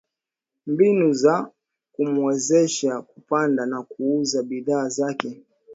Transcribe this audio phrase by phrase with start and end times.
[0.67, 1.51] mbinu za
[1.91, 5.41] kumuwezesha kupanda na kuuza bidhaa zake